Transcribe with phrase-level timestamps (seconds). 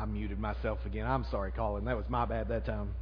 [0.00, 1.06] I muted myself again.
[1.06, 1.84] I'm sorry, Colin.
[1.84, 2.94] That was my bad that time.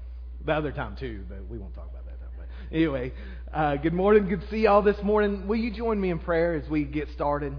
[0.45, 2.31] The other time too, but we won't talk about that time.
[2.37, 3.13] But anyway,
[3.55, 4.29] uh, good morning.
[4.29, 5.47] Good to see y'all this morning.
[5.47, 7.55] Will you join me in prayer as we get started?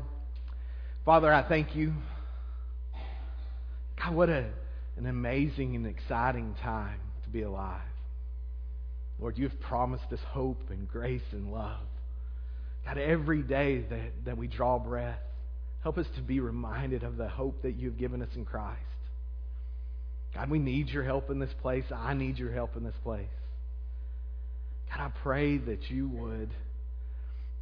[1.06, 1.94] Father, I thank you.
[3.98, 4.46] God, what a,
[4.98, 7.80] an amazing and exciting time to be alive.
[9.22, 11.80] Lord, you've promised us hope and grace and love.
[12.84, 15.20] God, every day that, that we draw breath,
[15.82, 18.82] help us to be reminded of the hope that you've given us in Christ.
[20.34, 21.86] God, we need your help in this place.
[21.96, 23.28] I need your help in this place.
[24.90, 26.50] God, I pray that you would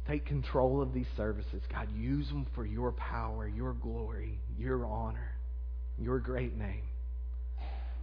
[0.06, 1.62] take control of these services.
[1.72, 5.34] God, use them for your power, your glory, your honor,
[5.98, 6.82] your great name.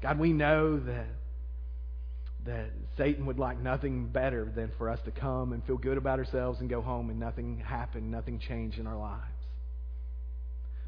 [0.02, 1.08] God, we know that
[2.46, 6.20] that Satan would like nothing better than for us to come and feel good about
[6.20, 9.24] ourselves and go home and nothing happen, nothing change in our lives.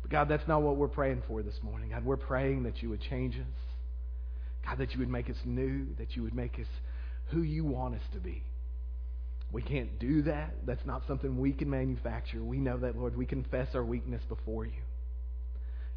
[0.03, 1.89] But God, that's not what we're praying for this morning.
[1.89, 3.66] God, we're praying that you would change us.
[4.67, 6.67] God, that you would make us new, that you would make us
[7.27, 8.43] who you want us to be.
[9.51, 10.55] We can't do that.
[10.65, 12.43] That's not something we can manufacture.
[12.43, 13.15] We know that, Lord.
[13.15, 14.81] We confess our weakness before you.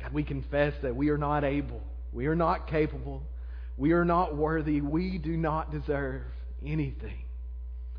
[0.01, 3.23] God, we confess that we are not able, we are not capable,
[3.77, 6.23] we are not worthy, we do not deserve
[6.65, 7.25] anything.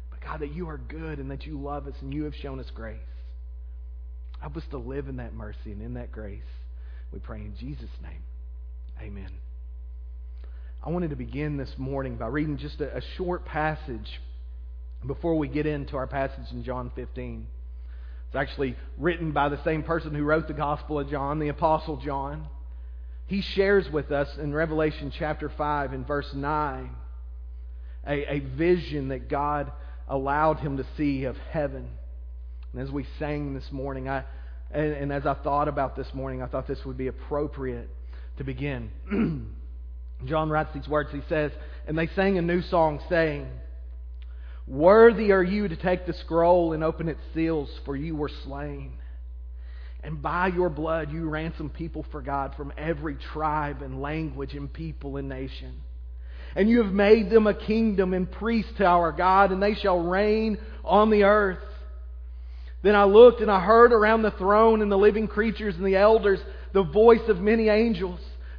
[0.10, 2.60] But God, that you are good and that you love us and you have shown
[2.60, 2.98] us grace.
[4.40, 6.42] Help us to live in that mercy and in that grace.
[7.12, 8.24] We pray in Jesus' name.
[9.00, 9.41] Amen.
[10.84, 14.20] I wanted to begin this morning by reading just a, a short passage
[15.06, 17.46] before we get into our passage in John 15.
[18.26, 21.98] It's actually written by the same person who wrote the Gospel of John, the Apostle
[21.98, 22.48] John.
[23.28, 26.90] He shares with us in Revelation chapter 5 and verse 9
[28.08, 29.72] a, a vision that God
[30.08, 31.88] allowed him to see of heaven.
[32.74, 34.24] And as we sang this morning, I,
[34.72, 37.88] and, and as I thought about this morning, I thought this would be appropriate
[38.38, 39.52] to begin.
[40.26, 41.10] John writes these words.
[41.12, 41.52] He says,
[41.88, 43.48] And they sang a new song, saying,
[44.68, 48.94] Worthy are you to take the scroll and open its seals, for you were slain.
[50.04, 54.72] And by your blood you ransomed people for God from every tribe and language and
[54.72, 55.82] people and nation.
[56.56, 60.00] And you have made them a kingdom and priests to our God, and they shall
[60.00, 61.60] reign on the earth.
[62.82, 65.96] Then I looked and I heard around the throne and the living creatures and the
[65.96, 66.40] elders
[66.74, 68.20] the voice of many angels,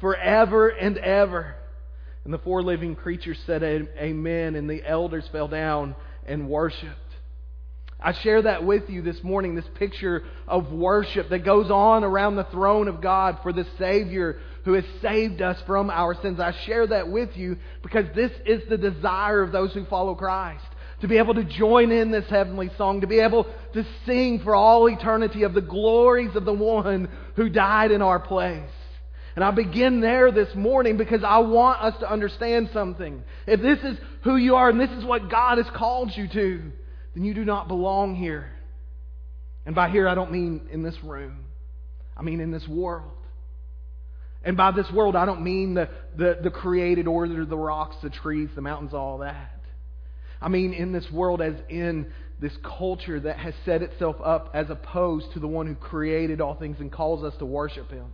[0.00, 1.54] forever and ever.
[2.24, 4.54] And the four living creatures said, Amen.
[4.54, 5.94] And the elders fell down
[6.26, 6.96] and worshiped.
[8.02, 12.36] I share that with you this morning, this picture of worship that goes on around
[12.36, 16.40] the throne of God for the Savior who has saved us from our sins.
[16.40, 20.64] I share that with you because this is the desire of those who follow Christ.
[21.02, 24.54] To be able to join in this heavenly song, to be able to sing for
[24.54, 28.70] all eternity of the glories of the one who died in our place.
[29.36, 33.22] And I begin there this morning because I want us to understand something.
[33.46, 36.62] If this is who you are and this is what God has called you to,
[37.14, 38.50] then you do not belong here.
[39.64, 41.44] And by here, I don't mean in this room,
[42.16, 43.12] I mean in this world.
[44.42, 48.08] And by this world, I don't mean the, the, the created order, the rocks, the
[48.08, 49.60] trees, the mountains, all that.
[50.40, 52.10] I mean in this world as in
[52.40, 56.54] this culture that has set itself up as opposed to the one who created all
[56.54, 58.06] things and calls us to worship Him.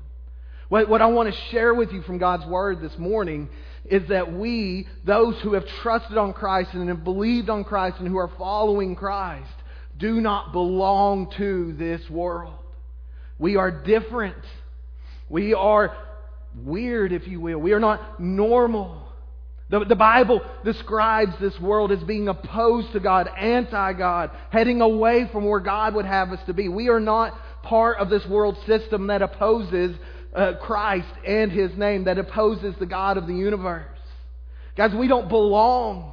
[0.68, 3.48] What, what I want to share with you from God's Word this morning
[3.84, 8.08] is that we, those who have trusted on Christ and have believed on Christ and
[8.08, 9.48] who are following Christ,
[9.96, 12.54] do not belong to this world.
[13.38, 14.42] We are different.
[15.28, 15.96] We are
[16.64, 17.58] weird, if you will.
[17.58, 19.02] We are not normal.
[19.68, 25.28] The, the Bible describes this world as being opposed to God, anti God, heading away
[25.30, 26.68] from where God would have us to be.
[26.68, 29.96] We are not part of this world system that opposes
[30.36, 33.86] uh, Christ and His name, that opposes the God of the universe.
[34.76, 36.12] Guys, we don't belong.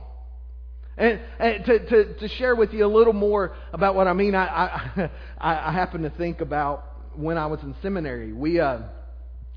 [0.95, 4.35] And, and to, to, to, share with you a little more about what I mean,
[4.35, 5.09] I,
[5.39, 8.31] I, I happen to think about when I was in seminary.
[8.31, 8.79] We, uh,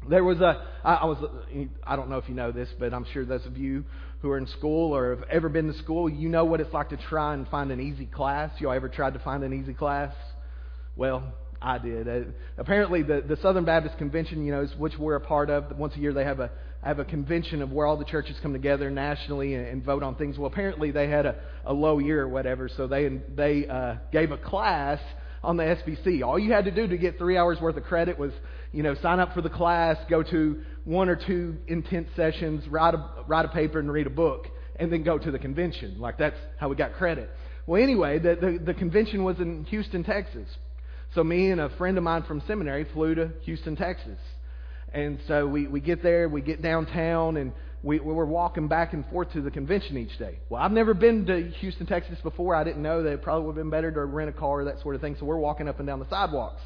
[0.08, 1.18] there was a, I, I was,
[1.84, 3.84] I don't know if you know this, but I'm sure those of you
[4.22, 6.88] who are in school or have ever been to school, you know what it's like
[6.88, 8.50] to try and find an easy class.
[8.58, 10.14] Y'all ever tried to find an easy class?
[10.96, 12.08] Well, I did.
[12.08, 15.76] Uh, apparently, the, the Southern Baptist Convention, you know, is, which we're a part of,
[15.76, 16.50] once a year they have a
[16.82, 20.14] have a convention of where all the churches come together nationally and, and vote on
[20.14, 20.38] things.
[20.38, 24.30] Well, apparently they had a, a low year or whatever, so they they uh, gave
[24.30, 25.00] a class
[25.42, 26.22] on the SBC.
[26.22, 28.32] All you had to do to get three hours worth of credit was,
[28.72, 32.94] you know, sign up for the class, go to one or two intense sessions, write
[32.94, 35.98] a write a paper, and read a book, and then go to the convention.
[35.98, 37.30] Like that's how we got credit.
[37.66, 40.46] Well, anyway, the, the, the convention was in Houston, Texas.
[41.16, 44.18] So me and a friend of mine from seminary flew to Houston, Texas.
[44.92, 48.92] And so we, we get there, we get downtown, and we, we were walking back
[48.92, 50.40] and forth to the convention each day.
[50.50, 52.54] Well, I've never been to Houston, Texas before.
[52.54, 54.64] I didn't know that it probably would have been better to rent a car or
[54.66, 55.16] that sort of thing.
[55.18, 56.60] So we're walking up and down the sidewalks.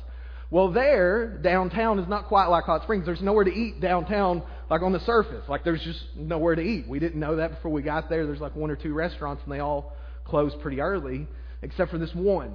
[0.50, 3.06] Well, there, downtown is not quite like Hot Springs.
[3.06, 5.44] There's nowhere to eat downtown, like on the surface.
[5.48, 6.88] Like there's just nowhere to eat.
[6.88, 8.26] We didn't know that before we got there.
[8.26, 9.94] There's like one or two restaurants, and they all
[10.24, 11.28] closed pretty early,
[11.62, 12.54] except for this one.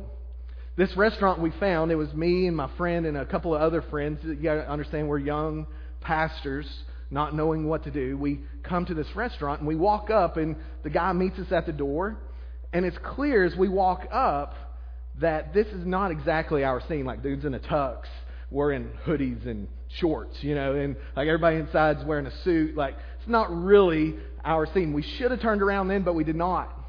[0.77, 3.81] This restaurant we found, it was me and my friend and a couple of other
[3.81, 4.19] friends.
[4.23, 5.67] You got to understand we're young
[6.01, 6.67] pastors,
[7.09, 8.17] not knowing what to do.
[8.17, 11.65] We come to this restaurant and we walk up, and the guy meets us at
[11.65, 12.17] the door.
[12.73, 14.53] And it's clear as we walk up
[15.21, 17.05] that this is not exactly our scene.
[17.05, 18.01] Like dudes in a tux,
[18.51, 19.69] wearing hoodies and
[19.99, 22.75] shorts, you know, and like everybody inside's wearing a suit.
[22.75, 24.91] Like it's not really our scene.
[24.91, 26.84] We should have turned around then, but we did not.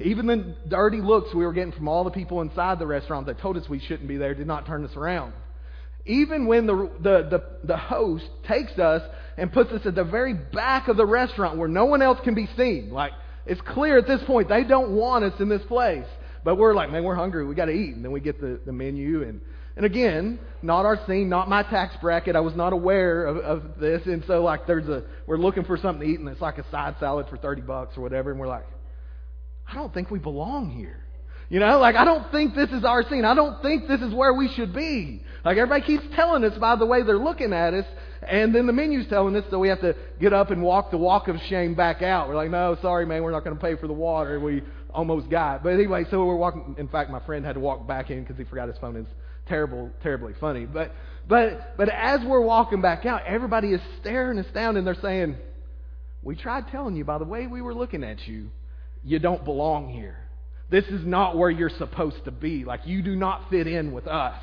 [0.00, 3.38] Even the dirty looks we were getting from all the people inside the restaurant that
[3.38, 5.34] told us we shouldn't be there did not turn us around.
[6.06, 9.02] Even when the, the, the, the host takes us
[9.36, 12.34] and puts us at the very back of the restaurant where no one else can
[12.34, 12.90] be seen.
[12.90, 13.12] Like,
[13.46, 16.06] it's clear at this point they don't want us in this place.
[16.42, 17.44] But we're like, man, we're hungry.
[17.44, 17.94] We got to eat.
[17.94, 19.22] And then we get the, the menu.
[19.22, 19.42] And,
[19.76, 22.34] and again, not our scene, not my tax bracket.
[22.34, 24.02] I was not aware of, of this.
[24.06, 26.70] And so, like, there's a, we're looking for something to eat, and it's like a
[26.70, 28.30] side salad for 30 bucks or whatever.
[28.30, 28.64] And we're like,
[29.70, 30.96] I don't think we belong here.
[31.48, 33.24] You know, like I don't think this is our scene.
[33.24, 35.22] I don't think this is where we should be.
[35.44, 37.86] Like everybody keeps telling us by the way they're looking at us,
[38.22, 40.96] and then the menu's telling us that we have to get up and walk the
[40.96, 42.28] walk of shame back out.
[42.28, 44.38] We're like, no, sorry, man, we're not going to pay for the water.
[44.38, 45.64] We almost got.
[45.64, 46.76] But anyway, so we're walking.
[46.78, 48.96] In fact, my friend had to walk back in because he forgot his phone.
[48.96, 49.10] It's
[49.48, 50.66] terrible, terribly funny.
[50.66, 50.92] But
[51.28, 55.36] but but as we're walking back out, everybody is staring us down, and they're saying,
[56.22, 58.50] "We tried telling you by the way we were looking at you."
[59.04, 60.16] You don't belong here.
[60.70, 62.64] This is not where you're supposed to be.
[62.64, 64.40] Like, you do not fit in with us.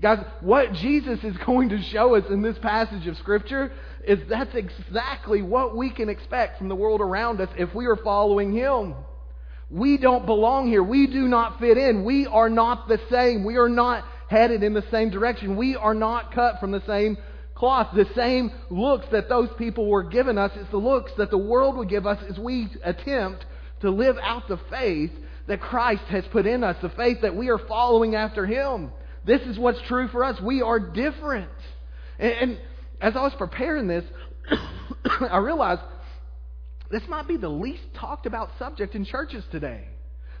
[0.00, 3.72] Guys, what Jesus is going to show us in this passage of Scripture
[4.04, 7.96] is that's exactly what we can expect from the world around us if we are
[7.96, 8.94] following Him.
[9.70, 10.82] We don't belong here.
[10.82, 12.04] We do not fit in.
[12.04, 13.44] We are not the same.
[13.44, 15.56] We are not headed in the same direction.
[15.56, 17.18] We are not cut from the same
[17.60, 17.88] cloth.
[17.94, 21.76] The same looks that those people were giving us is the looks that the world
[21.76, 23.44] would give us as we attempt
[23.82, 25.12] to live out the faith
[25.46, 28.90] that Christ has put in us, the faith that we are following after Him.
[29.26, 30.40] This is what's true for us.
[30.40, 31.50] We are different.
[32.18, 32.60] And, and
[33.00, 34.04] as I was preparing this,
[35.30, 35.82] I realized
[36.90, 39.84] this might be the least talked about subject in churches today.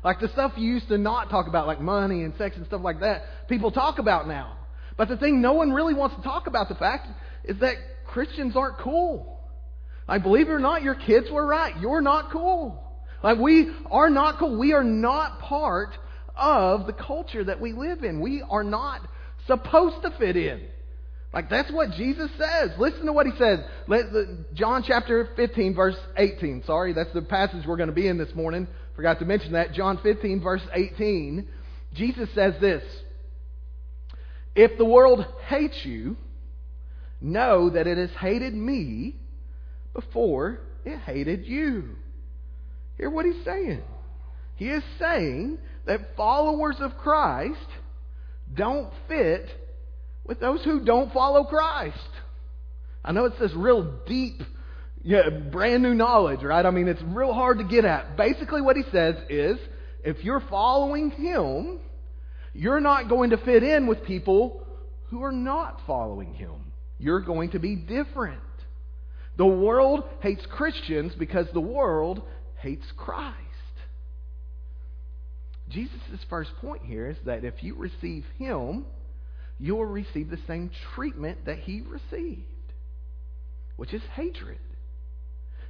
[0.02, 2.80] Like the stuff you used to not talk about, like money and sex and stuff
[2.82, 4.56] like that, people talk about now.
[4.96, 7.08] But the thing no one really wants to talk about the fact
[7.44, 7.74] is that
[8.06, 9.40] Christians aren't cool.
[10.08, 11.74] Like, believe it or not, your kids were right.
[11.80, 12.82] You're not cool.
[13.22, 14.58] Like, we are not cool.
[14.58, 15.90] We are not part
[16.36, 18.20] of the culture that we live in.
[18.20, 19.00] We are not
[19.46, 20.62] supposed to fit in.
[21.32, 22.70] Like, that's what Jesus says.
[22.78, 23.60] Listen to what he says.
[23.86, 24.06] Let,
[24.54, 26.64] John chapter 15, verse 18.
[26.66, 28.66] Sorry, that's the passage we're going to be in this morning.
[28.96, 29.72] Forgot to mention that.
[29.72, 31.46] John 15, verse 18.
[31.94, 32.82] Jesus says this.
[34.54, 36.16] If the world hates you,
[37.20, 39.16] know that it has hated me
[39.94, 41.96] before it hated you.
[42.96, 43.82] Hear what he's saying.
[44.56, 47.56] He is saying that followers of Christ
[48.54, 49.48] don't fit
[50.24, 51.96] with those who don't follow Christ.
[53.04, 54.42] I know it's this real deep,
[55.02, 56.64] yeah, brand new knowledge, right?
[56.64, 58.16] I mean, it's real hard to get at.
[58.16, 59.58] Basically, what he says is
[60.04, 61.80] if you're following him,
[62.52, 64.66] you're not going to fit in with people
[65.08, 66.72] who are not following him.
[66.98, 68.40] You're going to be different.
[69.36, 72.22] The world hates Christians because the world
[72.60, 73.36] hates Christ.
[75.68, 78.84] Jesus' first point here is that if you receive him,
[79.58, 82.42] you will receive the same treatment that he received,
[83.76, 84.58] which is hatred.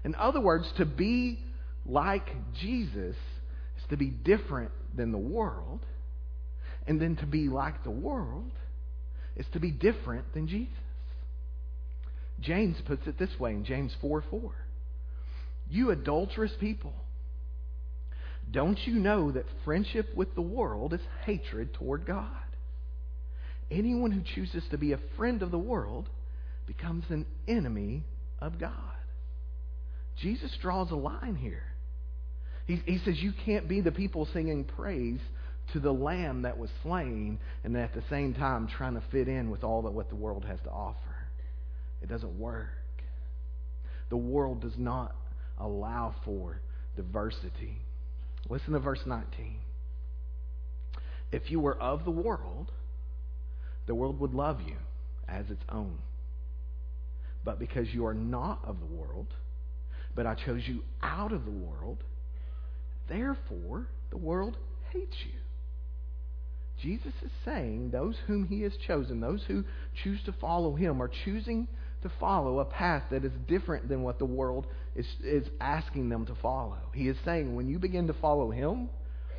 [0.04, 1.40] In other words, to be
[1.84, 2.28] like
[2.60, 5.84] Jesus is to be different than the world
[6.90, 8.50] and then to be like the world
[9.36, 10.74] is to be different than Jesus.
[12.40, 14.52] James puts it this way in James 4 4.
[15.70, 16.92] You adulterous people,
[18.50, 22.26] don't you know that friendship with the world is hatred toward God?
[23.70, 26.08] anyone who chooses to be a friend of the world
[26.66, 28.04] becomes an enemy
[28.40, 28.72] of God.
[30.20, 31.62] Jesus draws a line here.
[32.66, 35.20] He, he says you can't be the people singing praise
[35.72, 39.50] to the lamb that was slain and at the same time trying to fit in
[39.50, 40.96] with all that what the world has to offer.
[42.02, 42.68] It doesn't work.
[44.08, 45.14] The world does not
[45.58, 46.60] allow for
[46.96, 47.78] diversity.
[48.48, 49.56] Listen to verse 19.
[51.32, 52.72] If you were of the world,
[53.86, 54.76] the world would love you
[55.28, 55.98] as its own.
[57.44, 59.28] But because you are not of the world,
[60.14, 61.98] but I chose you out of the world,
[63.08, 64.56] therefore the world
[64.92, 65.38] hates you.
[66.82, 69.64] Jesus is saying those whom he has chosen, those who
[70.02, 71.68] choose to follow him, are choosing
[72.02, 76.26] to follow a path that is different than what the world is, is asking them
[76.26, 76.78] to follow.
[76.94, 78.88] He is saying when you begin to follow him,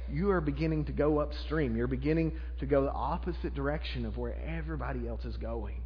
[0.10, 1.76] you are beginning to go upstream.
[1.76, 5.82] You're beginning to go the opposite direction of where everybody else is going.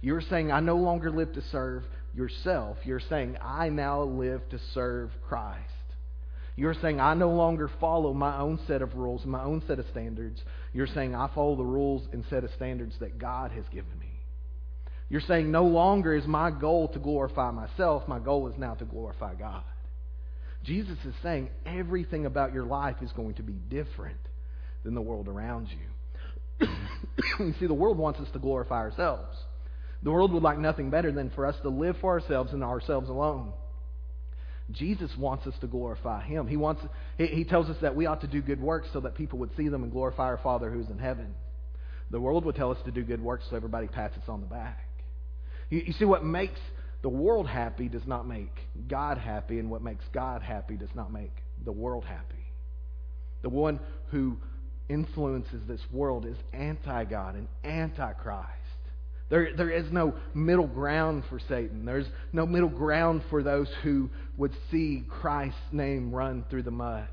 [0.00, 1.84] You're saying, I no longer live to serve
[2.14, 2.76] yourself.
[2.84, 5.70] You're saying, I now live to serve Christ.
[6.56, 9.86] You're saying, I no longer follow my own set of rules, my own set of
[9.90, 10.40] standards.
[10.72, 14.20] You're saying, I follow the rules and set of standards that God has given me.
[15.08, 18.06] You're saying, no longer is my goal to glorify myself.
[18.06, 19.64] My goal is now to glorify God.
[20.64, 24.20] Jesus is saying everything about your life is going to be different
[24.84, 26.68] than the world around you.
[27.40, 29.36] you see, the world wants us to glorify ourselves.
[30.02, 33.08] The world would like nothing better than for us to live for ourselves and ourselves
[33.08, 33.52] alone.
[34.70, 36.46] Jesus wants us to glorify Him.
[36.46, 36.82] He, wants,
[37.18, 39.50] he, he tells us that we ought to do good works so that people would
[39.56, 41.34] see them and glorify our Father who's in heaven.
[42.10, 44.46] The world would tell us to do good works so everybody pats us on the
[44.46, 44.88] back.
[45.70, 46.60] You, you see, what makes
[47.02, 48.52] the world happy does not make
[48.88, 51.32] God happy, and what makes God happy does not make
[51.64, 52.46] the world happy.
[53.42, 53.78] The one
[54.10, 54.38] who
[54.88, 58.48] influences this world is anti God and anti Christ.
[59.30, 61.84] There, there is no middle ground for Satan.
[61.84, 67.08] There's no middle ground for those who would see Christ's name run through the mud.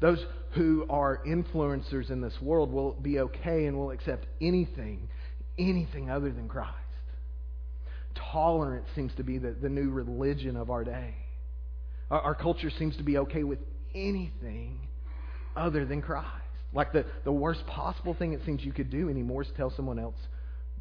[0.00, 5.08] Those who are influencers in this world will be okay and will accept anything,
[5.58, 6.72] anything other than Christ.
[8.32, 11.14] Tolerance seems to be the, the new religion of our day.
[12.10, 13.58] Our, our culture seems to be okay with
[13.94, 14.80] anything
[15.54, 16.30] other than Christ.
[16.72, 19.98] Like the, the worst possible thing it seems you could do anymore is tell someone
[19.98, 20.16] else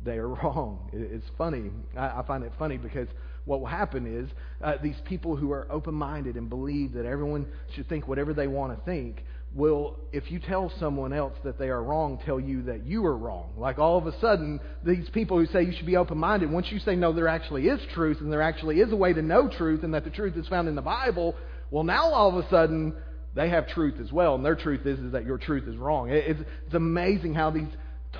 [0.05, 0.89] they are wrong.
[0.93, 1.71] It's funny.
[1.97, 3.07] I, find it funny because
[3.45, 4.29] what will happen is
[4.63, 8.47] uh, these people who are open minded and believe that everyone should think whatever they
[8.47, 12.63] want to think will, if you tell someone else that they are wrong, tell you
[12.63, 13.53] that you are wrong.
[13.57, 16.67] Like all of a sudden, these people who say you should be open minded, once
[16.71, 19.47] you say no, there actually is truth and there actually is a way to know
[19.47, 21.35] truth and that the truth is found in the Bible,
[21.71, 22.95] well, now all of a sudden
[23.33, 26.09] they have truth as well, and their truth is, is that your truth is wrong.
[26.09, 27.67] It's, it's amazing how these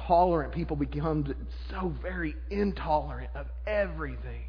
[0.08, 1.34] tolerant people become
[1.70, 4.44] so very intolerant of everything.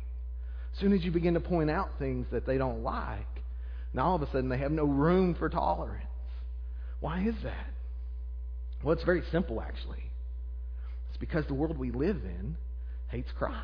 [0.73, 3.27] As soon as you begin to point out things that they don't like,
[3.95, 6.05] now all of a sudden they have no room for tolerance.
[7.01, 7.71] Why is that?
[8.83, 10.11] Well, it's very simple, actually.
[11.09, 12.57] It's because the world we live in
[13.09, 13.57] hates Christ.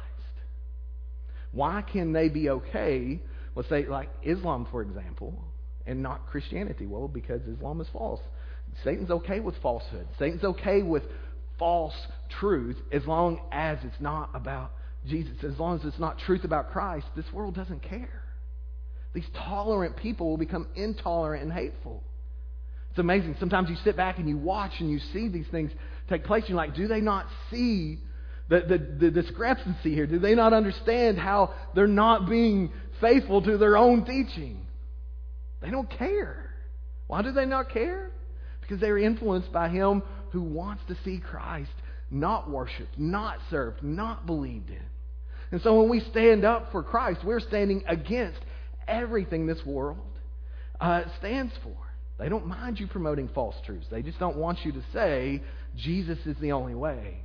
[1.53, 3.21] Why can they be okay,
[3.55, 5.35] let's say, like Islam, for example,
[5.87, 6.87] and not Christianity?
[6.87, 8.21] Well, because Islam is false.
[8.85, 10.07] Satan's okay with falsehood.
[10.19, 11.03] Satan's okay with
[11.59, 11.95] false
[12.41, 14.73] truth as long as it's not about
[15.07, 15.33] Jesus.
[15.45, 18.23] As long as it's not truth about Christ, this world doesn't care.
[19.15, 22.03] These tolerant people will become intolerant and hateful.
[22.91, 23.37] It's amazing.
[23.41, 25.71] Sometimes you sit back and you watch and you see these things
[26.09, 26.43] take place.
[26.43, 27.99] And you're like, do they not see
[28.49, 30.07] the, the, the discrepancy here?
[30.07, 34.67] Do they not understand how they're not being faithful to their own teaching?
[35.63, 36.51] They don't care.
[37.07, 38.11] Why do they not care?
[38.61, 41.71] Because they're influenced by him who wants to see Christ
[42.11, 44.83] not worshiped, not served, not believed in.
[45.51, 48.41] And so when we stand up for Christ, we're standing against
[48.89, 49.99] everything this world
[50.81, 51.77] uh, stands for.
[52.19, 53.87] They don't mind you promoting false truths.
[53.91, 55.43] They just don't want you to say
[55.77, 57.19] Jesus is the only way.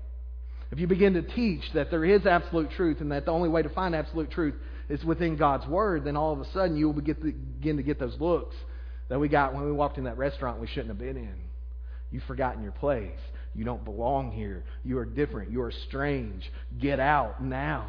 [0.72, 3.62] If you begin to teach that there is absolute truth and that the only way
[3.62, 4.56] to find absolute truth
[4.90, 8.20] is within God's Word, then all of a sudden you will begin to get those
[8.20, 8.56] looks
[9.10, 11.47] that we got when we walked in that restaurant we shouldn't have been in.
[12.12, 13.20] You've forgotten your place.
[13.54, 14.64] You don't belong here.
[14.84, 15.52] You are different.
[15.52, 16.50] You are strange.
[16.80, 17.88] Get out now.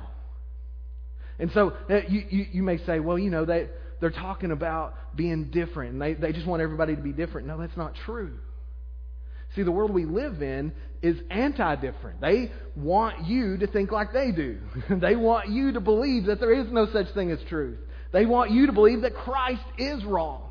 [1.38, 3.68] And so uh, you, you, you may say, well, you know, they,
[4.00, 7.46] they're talking about being different and they, they just want everybody to be different.
[7.46, 8.38] No, that's not true.
[9.54, 12.20] See, the world we live in is anti different.
[12.20, 14.58] They want you to think like they do,
[14.90, 17.78] they want you to believe that there is no such thing as truth.
[18.12, 20.47] They want you to believe that Christ is wrong.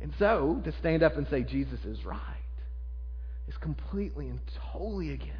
[0.00, 2.22] And so, to stand up and say Jesus is right
[3.48, 4.40] is completely and
[4.72, 5.32] totally against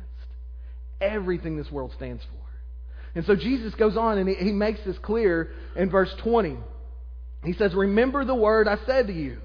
[1.00, 3.18] everything this world stands for.
[3.18, 6.56] And so Jesus goes on and he, makes this clear in verse 20.
[7.44, 9.38] He says, Remember the word I said to you.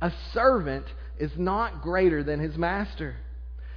[0.00, 0.86] A servant
[1.18, 3.16] is not greater than his master.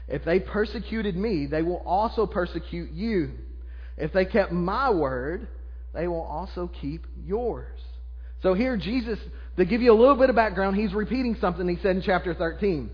[0.07, 3.31] If they persecuted me, they will also persecute you.
[3.97, 5.47] If they kept my word,
[5.93, 7.79] they will also keep yours.
[8.43, 9.19] So here, Jesus,
[9.57, 12.33] to give you a little bit of background, he's repeating something he said in chapter
[12.33, 12.89] 13.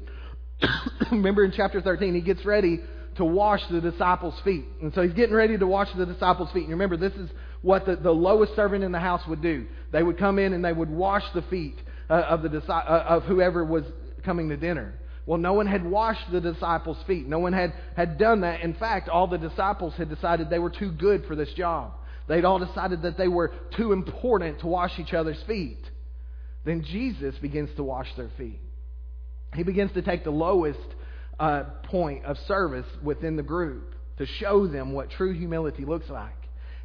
[1.11, 2.79] Remember in chapter 13, he gets ready
[3.17, 4.65] to wash the disciples' feet.
[4.81, 6.63] And so he's getting ready to wash the disciples' feet.
[6.63, 7.29] And remember, this is
[7.61, 9.67] what the, the lowest servant in the house would do.
[9.91, 11.75] They would come in and they would wash the feet
[12.09, 13.83] uh, of, the, uh, of whoever was
[14.23, 14.93] coming to dinner.
[15.25, 17.27] Well, no one had washed the disciples' feet.
[17.27, 18.61] No one had, had done that.
[18.61, 21.93] In fact, all the disciples had decided they were too good for this job.
[22.27, 25.79] They'd all decided that they were too important to wash each other's feet.
[26.65, 28.59] Then Jesus begins to wash their feet.
[29.55, 30.79] He begins to take the lowest
[31.39, 36.31] uh, point of service within the group to show them what true humility looks like.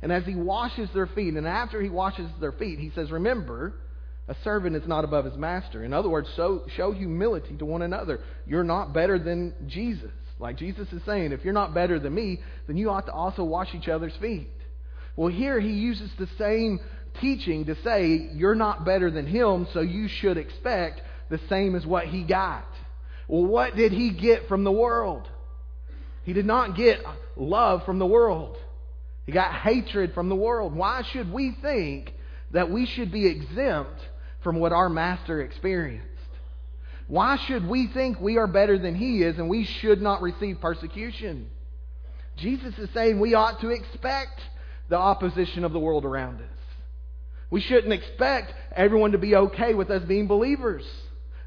[0.02, 3.74] And as he washes their feet, and after he washes their feet, he says, Remember,
[4.28, 5.82] a servant is not above his master.
[5.84, 8.20] In other words, show, show humility to one another.
[8.46, 10.10] You're not better than Jesus.
[10.38, 13.42] Like Jesus is saying, if you're not better than me, then you ought to also
[13.42, 14.48] wash each other's feet.
[15.18, 16.78] Well, here he uses the same
[17.20, 21.84] teaching to say, you're not better than him, so you should expect the same as
[21.84, 22.64] what he got.
[23.26, 25.28] Well, what did he get from the world?
[26.22, 27.02] He did not get
[27.34, 28.58] love from the world.
[29.26, 30.72] He got hatred from the world.
[30.72, 32.14] Why should we think
[32.52, 34.00] that we should be exempt
[34.44, 36.06] from what our master experienced?
[37.08, 40.60] Why should we think we are better than he is and we should not receive
[40.60, 41.50] persecution?
[42.36, 44.40] Jesus is saying we ought to expect
[44.88, 46.58] the opposition of the world around us.
[47.50, 50.84] We shouldn't expect everyone to be okay with us being believers.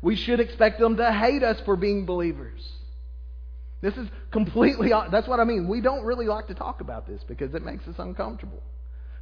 [0.01, 2.61] We should expect them to hate us for being believers.
[3.81, 5.67] This is completely, that's what I mean.
[5.67, 8.61] We don't really like to talk about this because it makes us uncomfortable.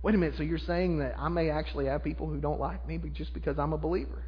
[0.01, 2.87] Wait a minute, so you're saying that I may actually have people who don't like
[2.87, 4.23] me just because I'm a believer?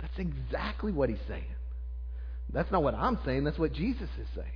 [0.00, 1.44] That's exactly what he's saying.
[2.52, 4.46] That's not what I'm saying, that's what Jesus is saying.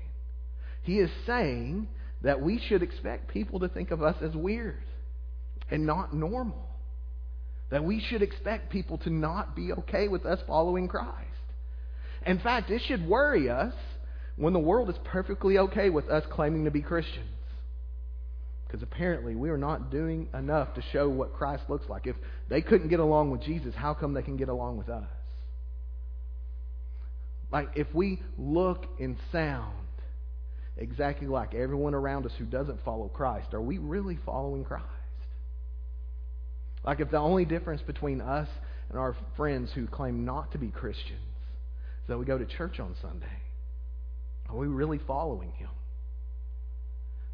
[0.83, 1.89] He is saying
[2.23, 4.83] that we should expect people to think of us as weird
[5.71, 6.69] and not normal.
[7.71, 11.15] That we should expect people to not be okay with us following Christ.
[12.27, 13.75] In fact, it should worry us
[14.37, 17.27] when the world is perfectly okay with us claiming to be Christians.
[18.67, 22.07] Because apparently we are not doing enough to show what Christ looks like.
[22.07, 22.17] If
[22.49, 25.09] they couldn't get along with Jesus, how come they can get along with us?
[27.53, 29.75] Like, if we look and sound
[30.77, 34.87] exactly like everyone around us who doesn't follow Christ, are we really following Christ?
[36.85, 38.49] Like if the only difference between us
[38.89, 41.21] and our friends who claim not to be Christians
[42.03, 43.27] is that we go to church on Sunday,
[44.49, 45.69] are we really following Him?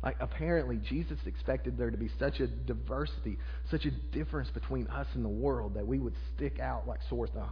[0.03, 3.38] Like apparently Jesus expected there to be such a diversity,
[3.70, 7.27] such a difference between us and the world that we would stick out like sore
[7.27, 7.51] thumbs.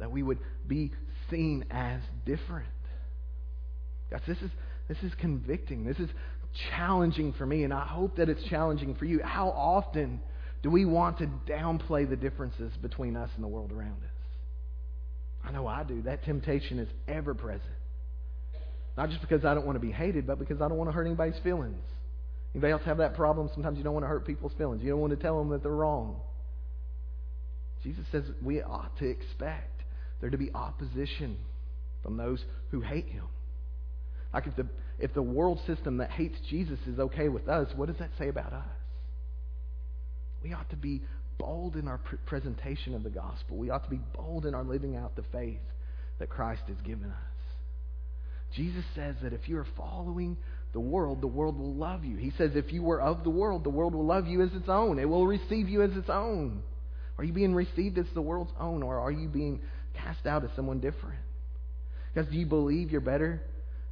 [0.00, 0.92] That we would be
[1.30, 2.66] seen as different.
[4.12, 4.50] Guys, this is
[4.88, 5.84] this is convicting.
[5.84, 6.10] This is
[6.70, 9.20] challenging for me, and I hope that it's challenging for you.
[9.24, 10.20] How often
[10.62, 14.10] do we want to downplay the differences between us and the world around us?
[15.44, 16.02] I know I do.
[16.02, 17.62] That temptation is ever present.
[18.98, 20.92] Not just because I don't want to be hated, but because I don't want to
[20.92, 21.82] hurt anybody's feelings.
[22.54, 23.48] Anybody else have that problem?
[23.54, 24.82] Sometimes you don't want to hurt people's feelings.
[24.82, 26.20] You don't want to tell them that they're wrong.
[27.82, 29.82] Jesus says we ought to expect
[30.20, 31.38] there to be opposition
[32.02, 33.24] from those who hate him.
[34.32, 34.66] Like if the
[34.98, 38.28] if the world system that hates Jesus is okay with us, what does that say
[38.28, 38.64] about us?
[40.42, 41.02] We ought to be
[41.38, 43.56] bold in our presentation of the gospel.
[43.56, 45.60] We ought to be bold in our living out the faith
[46.18, 47.32] that Christ has given us.
[48.54, 50.36] Jesus says that if you are following
[50.72, 52.16] the world, the world will love you.
[52.16, 54.68] He says if you were of the world, the world will love you as its
[54.68, 54.98] own.
[54.98, 56.62] It will receive you as its own.
[57.18, 59.60] Are you being received as the world's own, or are you being
[59.94, 61.18] cast out as someone different?
[62.12, 63.42] Because do you believe you're better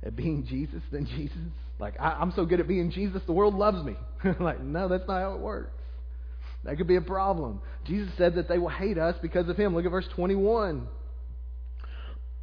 [0.04, 1.36] at being Jesus than Jesus?
[1.78, 3.96] Like, I, am so good at being Jesus, the world loves me.
[4.40, 5.72] like, no, that's not how it works.
[6.64, 7.62] That could be a problem.
[7.84, 9.74] Jesus said that they will hate us because of him.
[9.74, 10.86] Look at verse 21.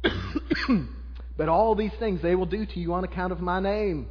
[1.36, 4.08] but all these things they will do to you on account of my name.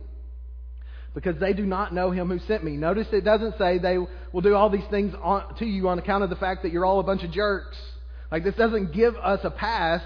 [1.13, 2.77] Because they do not know him who sent me.
[2.77, 3.97] Notice it doesn't say they
[4.31, 6.85] will do all these things on, to you on account of the fact that you're
[6.85, 7.77] all a bunch of jerks.
[8.31, 10.01] Like, this doesn't give us a pass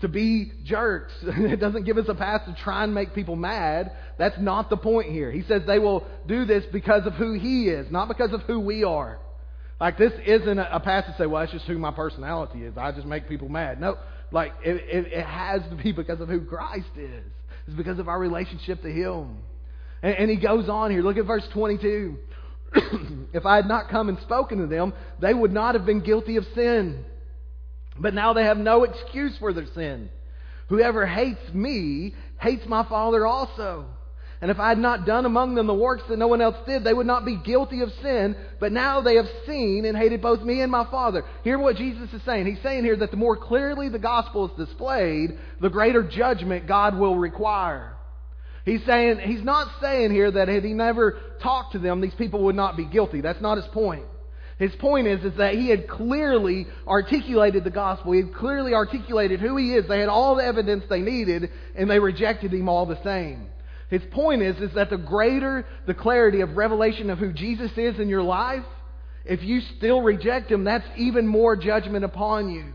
[0.00, 1.12] to be jerks.
[1.22, 3.92] it doesn't give us a pass to try and make people mad.
[4.18, 5.30] That's not the point here.
[5.30, 8.60] He says they will do this because of who he is, not because of who
[8.60, 9.18] we are.
[9.80, 12.76] Like this isn't a, passage to say, well, that's just who my personality is.
[12.76, 13.80] I just make people mad.
[13.80, 13.96] No,
[14.32, 17.24] like it, it, it has to be because of who Christ is.
[17.66, 19.38] It's because of our relationship to Him.
[20.02, 21.02] And, and he goes on here.
[21.02, 22.16] Look at verse 22.
[23.32, 26.36] if I had not come and spoken to them, they would not have been guilty
[26.36, 27.04] of sin.
[28.00, 30.10] But now they have no excuse for their sin.
[30.68, 33.86] Whoever hates me hates my Father also.
[34.40, 36.84] And if I had not done among them the works that no one else did,
[36.84, 38.36] they would not be guilty of sin.
[38.60, 41.24] But now they have seen and hated both me and my Father.
[41.42, 42.46] Hear what Jesus is saying.
[42.46, 46.96] He's saying here that the more clearly the gospel is displayed, the greater judgment God
[46.96, 47.96] will require.
[48.64, 52.44] He's saying, he's not saying here that had he never talked to them, these people
[52.44, 53.20] would not be guilty.
[53.20, 54.04] That's not his point.
[54.58, 58.12] His point is, is that he had clearly articulated the gospel.
[58.12, 59.86] He had clearly articulated who he is.
[59.86, 63.46] They had all the evidence they needed, and they rejected him all the same.
[63.88, 67.98] His point is, is that the greater the clarity of revelation of who Jesus is
[68.00, 68.64] in your life,
[69.24, 72.74] if you still reject him, that's even more judgment upon you.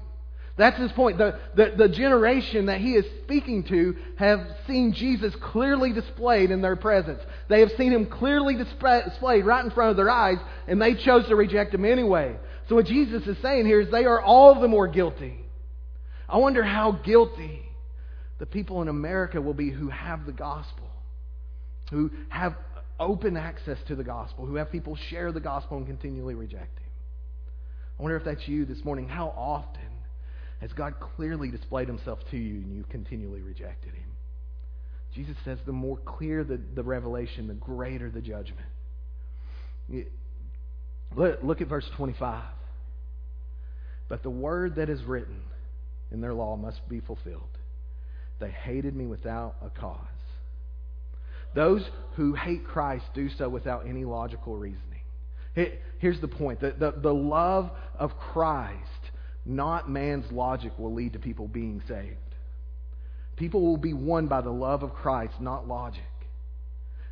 [0.55, 1.17] That's his point.
[1.17, 6.61] The, the, the, generation that he is speaking to have seen Jesus clearly displayed in
[6.61, 7.21] their presence.
[7.49, 10.37] They have seen him clearly displayed right in front of their eyes,
[10.67, 12.35] and they chose to reject him anyway.
[12.69, 15.39] So what Jesus is saying here is they are all the more guilty.
[16.29, 17.63] I wonder how guilty
[18.37, 20.89] the people in America will be who have the gospel,
[21.89, 22.55] who have
[22.99, 26.89] open access to the gospel, who have people share the gospel and continually reject him.
[27.99, 29.07] I wonder if that's you this morning.
[29.07, 29.82] How often
[30.63, 34.09] has God clearly displayed himself to you and you continually rejected him?
[35.13, 38.65] Jesus says the more clear the, the revelation, the greater the judgment.
[41.13, 42.45] Look, at verse 25.
[44.07, 45.41] But the word that is written
[46.13, 47.41] in their law must be fulfilled.
[48.39, 49.99] They hated me without a cause.
[51.53, 51.83] Those
[52.15, 55.01] who hate Christ do so without any logical reasoning.
[55.99, 58.79] Here's the point the, the, the love of Christ
[59.45, 62.17] not man's logic will lead to people being saved.
[63.35, 66.03] People will be won by the love of Christ, not logic.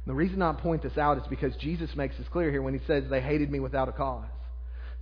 [0.06, 2.78] And the reason I point this out is because Jesus makes this clear here when
[2.78, 4.26] he says they hated me without a cause.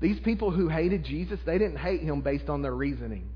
[0.01, 3.29] These people who hated Jesus, they didn't hate him based on their reasoning.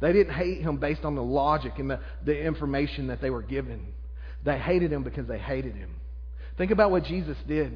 [0.00, 3.42] They didn't hate him based on the logic and the, the information that they were
[3.42, 3.94] given.
[4.44, 5.94] They hated him because they hated him.
[6.58, 7.72] Think about what Jesus did.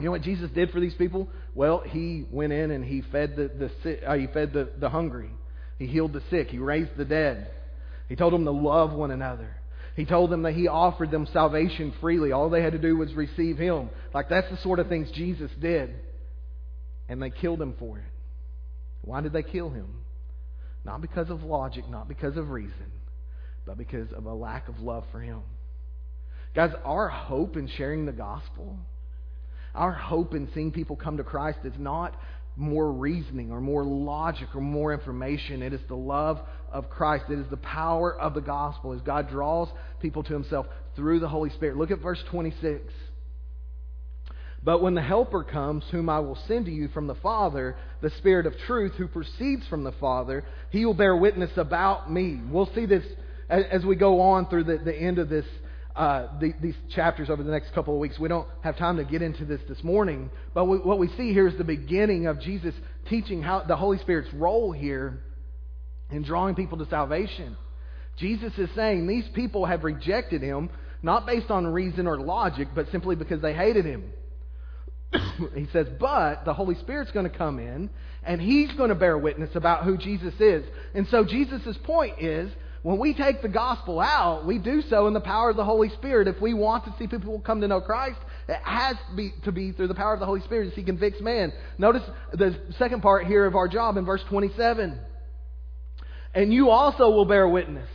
[0.00, 1.28] You know what Jesus did for these people?
[1.54, 5.30] Well, he went in and he fed the, the uh, he fed the, the hungry.
[5.78, 6.48] He healed the sick.
[6.48, 7.50] He raised the dead.
[8.08, 9.56] He told them to love one another.
[9.96, 12.32] He told them that he offered them salvation freely.
[12.32, 13.90] All they had to do was receive him.
[14.14, 15.94] Like that's the sort of things Jesus did.
[17.08, 18.04] And they killed him for it.
[19.02, 20.04] Why did they kill him?
[20.84, 22.90] Not because of logic, not because of reason,
[23.66, 25.42] but because of a lack of love for him.
[26.54, 28.78] Guys, our hope in sharing the gospel
[29.74, 32.16] our hope in seeing people come to Christ is not
[32.56, 35.62] more reasoning or more logic or more information.
[35.62, 36.40] It is the love
[36.72, 37.24] of Christ.
[37.30, 39.68] It is the power of the gospel as God draws
[40.00, 41.76] people to himself through the Holy Spirit.
[41.76, 42.82] Look at verse 26.
[44.62, 48.10] But when the Helper comes, whom I will send to you from the Father, the
[48.18, 52.40] Spirit of truth, who proceeds from the Father, he will bear witness about me.
[52.50, 53.04] We'll see this
[53.48, 55.46] as we go on through the, the end of this
[55.96, 58.18] uh, the, these chapters over the next couple of weeks.
[58.18, 61.32] We don't have time to get into this this morning, but we, what we see
[61.32, 62.74] here is the beginning of Jesus
[63.08, 65.22] teaching how the Holy Spirit's role here
[66.10, 67.56] in drawing people to salvation.
[68.16, 70.70] Jesus is saying these people have rejected him
[71.02, 74.12] not based on reason or logic, but simply because they hated him.
[75.54, 77.90] he says, but the Holy Spirit's going to come in
[78.22, 80.64] and he's going to bear witness about who Jesus is.
[80.94, 82.50] And so Jesus' point is
[82.82, 85.90] when we take the gospel out, we do so in the power of the Holy
[85.90, 86.28] Spirit.
[86.28, 89.52] If we want to see people come to know Christ, it has to be, to
[89.52, 91.52] be through the power of the Holy Spirit as He convicts man.
[91.76, 94.98] Notice the second part here of our job in verse 27.
[96.34, 97.88] And you also will bear witness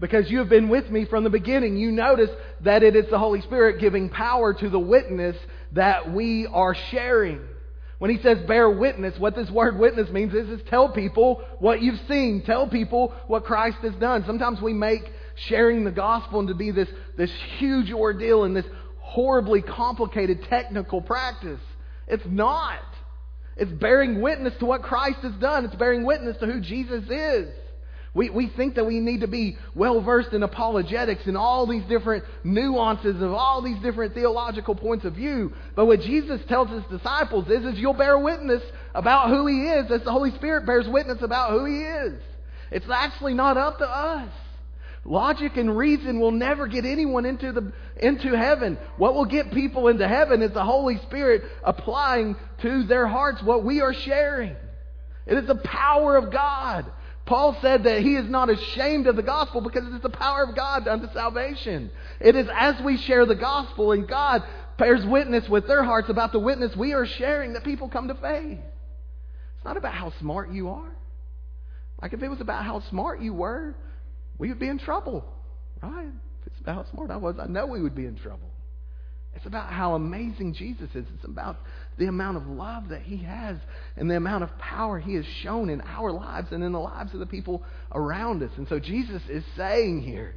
[0.00, 1.76] because you have been with me from the beginning.
[1.76, 2.30] You notice
[2.62, 5.36] that it is the Holy Spirit giving power to the witness
[5.72, 7.40] that we are sharing.
[7.98, 11.80] When he says bear witness, what this word witness means is, is tell people what
[11.80, 12.42] you've seen.
[12.44, 14.24] Tell people what Christ has done.
[14.26, 15.02] Sometimes we make
[15.48, 18.66] sharing the gospel into be this, this huge ordeal and this
[18.98, 21.60] horribly complicated technical practice.
[22.06, 22.82] It's not.
[23.56, 25.64] It's bearing witness to what Christ has done.
[25.64, 27.48] It's bearing witness to who Jesus is.
[28.16, 31.84] We, we think that we need to be well versed in apologetics and all these
[31.84, 35.52] different nuances of all these different theological points of view.
[35.74, 38.62] But what Jesus tells his disciples is, is you'll bear witness
[38.94, 42.14] about who he is as the Holy Spirit bears witness about who he is.
[42.70, 44.30] It's actually not up to us.
[45.04, 48.78] Logic and reason will never get anyone into the into heaven.
[48.96, 53.62] What will get people into heaven is the Holy Spirit applying to their hearts what
[53.62, 54.56] we are sharing.
[55.26, 56.90] It is the power of God.
[57.26, 60.44] Paul said that he is not ashamed of the gospel because it is the power
[60.44, 61.90] of God unto salvation.
[62.20, 64.44] It is as we share the gospel and God
[64.78, 68.14] bears witness with their hearts about the witness we are sharing that people come to
[68.14, 68.60] faith.
[69.56, 70.96] It's not about how smart you are.
[72.00, 73.74] Like if it was about how smart you were,
[74.38, 75.24] we would be in trouble,
[75.82, 76.06] right?
[76.42, 78.50] If it's about how smart I was, I know we would be in trouble.
[79.34, 81.06] It's about how amazing Jesus is.
[81.14, 81.58] It's about
[81.98, 83.56] the amount of love that He has
[83.96, 87.14] and the amount of power He has shown in our lives and in the lives
[87.14, 88.50] of the people around us.
[88.56, 90.34] And so Jesus is saying here,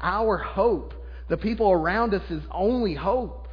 [0.00, 0.94] our hope,
[1.28, 3.48] the people around us, is only hope.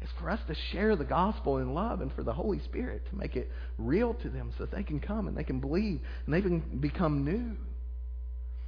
[0.00, 3.16] Is for us to share the gospel in love and for the Holy Spirit to
[3.16, 6.34] make it real to them so that they can come and they can believe and
[6.34, 7.56] they can become new.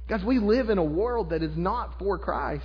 [0.07, 2.63] Guys, we live in a world that is not for Christ.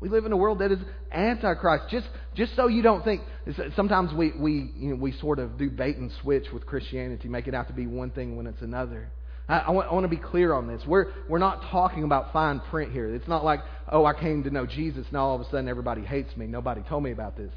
[0.00, 0.78] We live in a world that is
[1.10, 1.86] antichrist.
[1.90, 5.58] Just, just so you don't think, uh, sometimes we, we, you know, we sort of
[5.58, 8.62] do bait and switch with Christianity, make it out to be one thing when it's
[8.62, 9.10] another.
[9.48, 10.82] I, I, want, I want to be clear on this.
[10.86, 13.12] We're, we're not talking about fine print here.
[13.12, 16.02] It's not like, oh, I came to know Jesus, now all of a sudden everybody
[16.02, 16.46] hates me.
[16.46, 17.50] Nobody told me about this.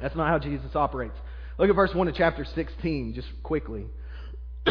[0.00, 1.16] That's not how Jesus operates.
[1.58, 3.86] Look at verse 1 of chapter 16, just quickly.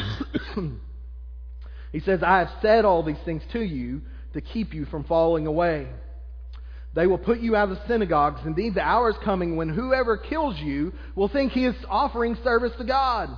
[1.92, 4.02] he says, I have said all these things to you
[4.34, 5.90] to keep you from falling away.
[6.96, 8.42] They will put you out of the synagogues.
[8.46, 12.74] Indeed, the hour is coming when whoever kills you will think he is offering service
[12.78, 13.30] to God.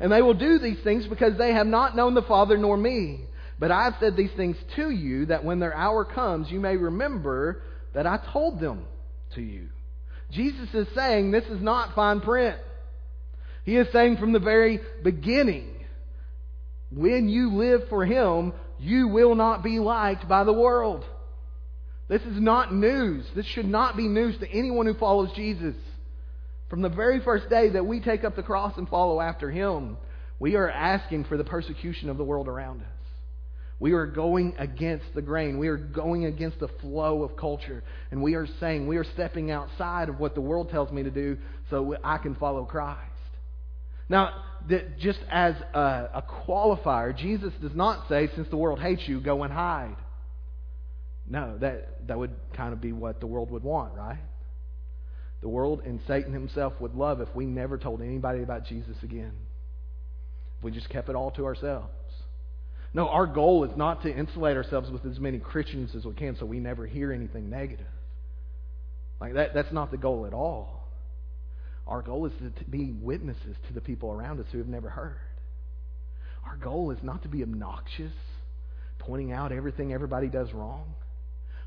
[0.00, 3.20] And they will do these things because they have not known the Father nor me.
[3.58, 6.76] But I have said these things to you that when their hour comes, you may
[6.76, 7.62] remember
[7.94, 8.86] that I told them
[9.36, 9.68] to you.
[10.32, 12.58] Jesus is saying this is not fine print.
[13.64, 15.70] He is saying from the very beginning,
[16.90, 21.04] when you live for Him, you will not be liked by the world.
[22.08, 23.24] This is not news.
[23.34, 25.74] This should not be news to anyone who follows Jesus.
[26.68, 29.96] From the very first day that we take up the cross and follow after Him,
[30.38, 32.88] we are asking for the persecution of the world around us.
[33.80, 35.58] We are going against the grain.
[35.58, 37.82] We are going against the flow of culture.
[38.10, 41.10] And we are saying, we are stepping outside of what the world tells me to
[41.10, 41.38] do
[41.70, 43.00] so I can follow Christ.
[44.08, 44.44] Now,
[44.98, 49.42] just as a, a qualifier, Jesus does not say, since the world hates you, go
[49.42, 49.96] and hide.
[51.28, 54.18] No, that, that would kind of be what the world would want, right?
[55.40, 59.32] The world and Satan himself would love if we never told anybody about Jesus again.
[60.58, 61.88] If we just kept it all to ourselves.
[62.92, 66.36] No, our goal is not to insulate ourselves with as many Christians as we can
[66.38, 67.86] so we never hear anything negative.
[69.20, 70.88] Like that, that's not the goal at all.
[71.86, 74.88] Our goal is to, to be witnesses to the people around us who have never
[74.88, 75.20] heard.
[76.46, 78.12] Our goal is not to be obnoxious,
[78.98, 80.94] pointing out everything everybody does wrong.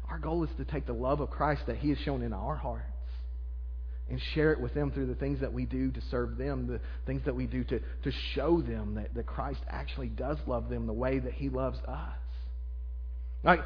[0.10, 2.56] Our goal is to take the love of Christ that He has shown in our
[2.56, 2.84] hearts
[4.10, 6.80] and share it with them through the things that we do to serve them, the
[7.06, 10.88] things that we do to, to show them that, that Christ actually does love them
[10.88, 12.15] the way that He loves us.
[13.43, 13.60] Like,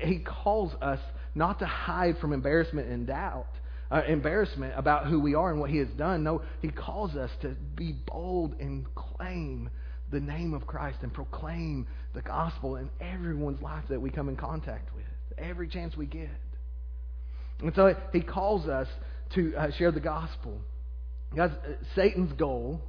[0.00, 1.00] he calls us
[1.34, 3.48] not to hide from embarrassment and doubt,
[3.90, 6.22] uh, embarrassment about who we are and what He has done.
[6.22, 9.70] No, He calls us to be bold and claim
[10.10, 14.36] the name of Christ and proclaim the gospel in everyone's life that we come in
[14.36, 15.04] contact with
[15.36, 16.28] every chance we get.
[17.60, 18.88] And so he calls us
[19.34, 20.60] to uh, share the gospel.
[21.34, 22.80] Guys, uh, Satan's goal,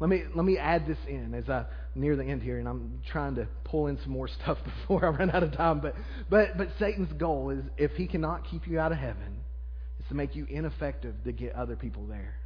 [0.00, 3.00] let me, let me add this in as I near the end here, and I'm
[3.10, 5.80] trying to pull in some more stuff before I run out of time.
[5.80, 5.94] But,
[6.30, 9.40] but, but Satan's goal is if he cannot keep you out of heaven,
[10.00, 12.36] is to make you ineffective to get other people there.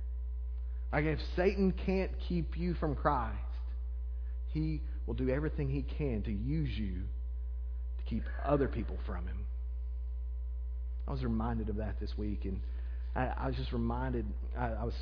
[0.92, 3.36] Like if Satan can't keep you from Christ,
[4.52, 7.02] he will do everything he can to use you
[8.06, 9.46] keep other people from him.
[11.06, 12.60] I was reminded of that this week, and
[13.14, 14.26] I, I was just reminded.
[14.58, 14.94] I, I, was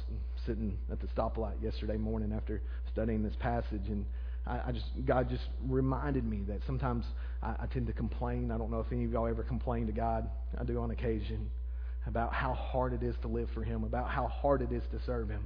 [0.47, 2.61] sitting at the stoplight yesterday morning after
[2.93, 4.05] studying this passage, and
[4.47, 7.07] I, I just God just reminded me that sometimes
[7.43, 8.51] I, I tend to complain.
[8.51, 10.29] I don't know if any of y'all ever complain to God.
[10.59, 11.51] I do on occasion
[12.07, 15.01] about how hard it is to live for Him, about how hard it is to
[15.07, 15.43] serve Him,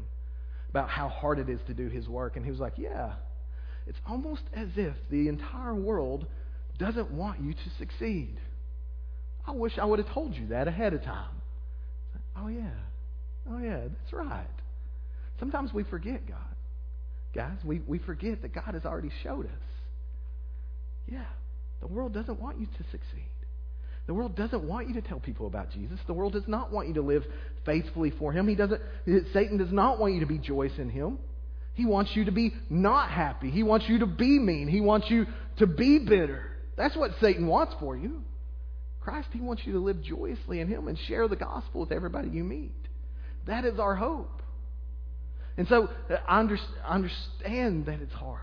[0.70, 2.36] about how hard it is to do His work.
[2.36, 3.12] And He was like, "Yeah,
[3.86, 6.26] it's almost as if the entire world
[6.78, 8.38] doesn't want you to succeed."
[9.46, 11.40] I wish I would have told you that ahead of time.
[12.36, 12.70] Oh, yeah.
[13.50, 14.46] Oh, yeah, that's right.
[15.40, 16.38] Sometimes we forget God.
[17.34, 19.52] Guys, we, we forget that God has already showed us.
[21.06, 21.24] Yeah,
[21.80, 23.30] the world doesn't want you to succeed.
[24.06, 25.98] The world doesn't want you to tell people about Jesus.
[26.06, 27.24] The world does not want you to live
[27.64, 28.48] faithfully for him.
[28.48, 28.80] He doesn't
[29.34, 31.18] Satan does not want you to be joyous in him.
[31.74, 33.50] He wants you to be not happy.
[33.50, 34.66] He wants you to be mean.
[34.66, 35.26] He wants you
[35.58, 36.47] to be bitter.
[36.78, 38.22] That's what Satan wants for you.
[39.00, 42.28] Christ, he wants you to live joyously in him and share the gospel with everybody
[42.28, 42.72] you meet.
[43.46, 44.42] That is our hope.
[45.56, 48.40] And so uh, I understand that it's hard,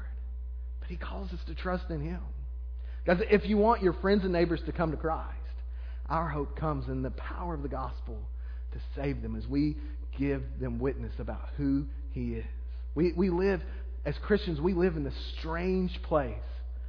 [0.82, 2.20] but he calls us to trust in him.
[3.06, 5.32] Guys, if you want your friends and neighbors to come to Christ,
[6.08, 8.18] our hope comes in the power of the gospel
[8.74, 9.78] to save them as we
[10.20, 12.46] give them witness about who he is.
[12.96, 13.62] We, we live,
[14.06, 16.36] as Christians, we live in this strange place.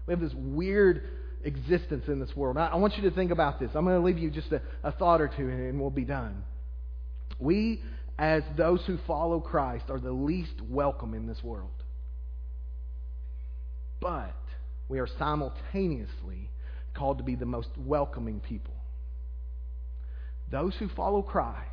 [0.06, 1.02] We have this weird
[1.46, 2.58] existence in this world.
[2.58, 3.70] I, I want you to think about this.
[3.74, 6.04] I'm going to leave you just a, a thought or two, and, and we'll be
[6.04, 6.44] done.
[7.38, 7.82] We,
[8.18, 11.70] as those who follow Christ, are the least welcome in this world.
[14.00, 14.36] But
[14.88, 16.50] we are simultaneously
[16.94, 18.74] called to be the most welcoming people.
[20.50, 21.70] Those who follow Christ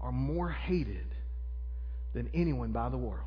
[0.00, 1.06] are more hated
[2.14, 3.18] than anyone by the world.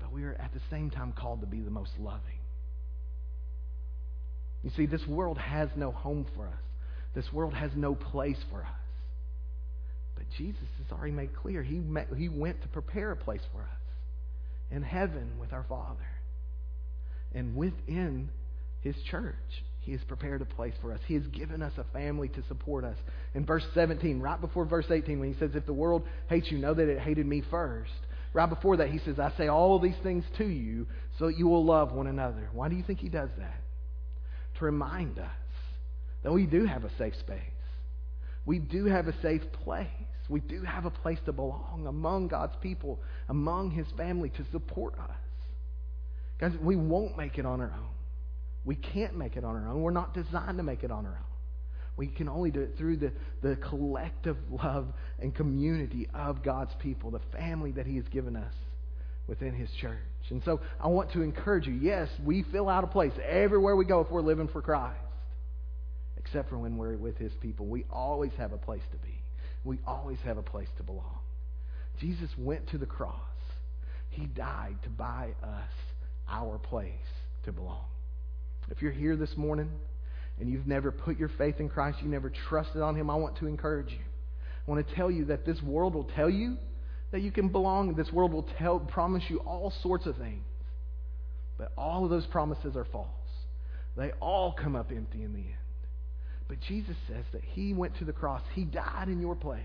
[0.00, 2.38] But we are at the same time called to be the most loving.
[4.62, 6.52] You see, this world has no home for us.
[7.14, 8.68] This world has no place for us.
[10.16, 13.60] But Jesus has already made clear he, met, he went to prepare a place for
[13.60, 13.68] us
[14.70, 16.06] in heaven with our Father.
[17.34, 18.30] And within
[18.80, 19.34] his church,
[19.80, 21.00] he has prepared a place for us.
[21.06, 22.96] He has given us a family to support us.
[23.34, 26.58] In verse 17, right before verse 18, when he says, If the world hates you,
[26.58, 27.92] know that it hated me first.
[28.34, 30.86] Right before that, he says, I say all these things to you
[31.18, 32.50] so that you will love one another.
[32.52, 33.60] Why do you think he does that?
[34.58, 35.30] To remind us
[36.22, 37.38] that we do have a safe space.
[38.44, 39.86] We do have a safe place.
[40.28, 44.94] We do have a place to belong among God's people, among his family to support
[44.98, 45.16] us.
[46.40, 47.88] Guys, we won't make it on our own.
[48.64, 49.80] We can't make it on our own.
[49.80, 51.28] We're not designed to make it on our own.
[51.96, 54.86] We can only do it through the, the collective love
[55.18, 58.54] and community of God's people, the family that He has given us
[59.28, 59.98] within His church.
[60.30, 63.84] And so I want to encourage you yes, we fill out a place everywhere we
[63.84, 64.98] go if we're living for Christ,
[66.16, 67.66] except for when we're with His people.
[67.66, 69.14] We always have a place to be,
[69.64, 71.18] we always have a place to belong.
[72.00, 73.14] Jesus went to the cross,
[74.10, 75.72] He died to buy us
[76.28, 76.92] our place
[77.44, 77.84] to belong.
[78.70, 79.70] If you're here this morning
[80.38, 83.38] and you've never put your faith in Christ, you never trusted on Him, I want
[83.38, 83.98] to encourage you.
[84.66, 86.58] I want to tell you that this world will tell you
[87.10, 87.94] that you can belong.
[87.94, 90.44] This world will tell, promise you all sorts of things.
[91.56, 93.08] But all of those promises are false.
[93.96, 95.54] They all come up empty in the end.
[96.46, 99.62] But Jesus says that He went to the cross, He died in your place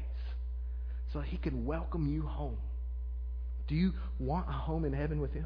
[1.12, 2.58] so that He could welcome you home.
[3.68, 5.46] Do you want a home in heaven with Him?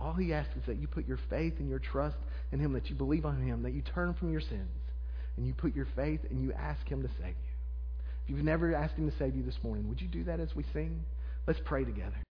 [0.00, 2.16] All he asks is that you put your faith and your trust
[2.52, 4.70] in him, that you believe on him, that you turn from your sins,
[5.36, 7.49] and you put your faith and you ask him to save you.
[8.30, 10.64] You've never asked him to save you this morning, would you do that as we
[10.72, 11.02] sing?
[11.48, 12.22] Let's pray together.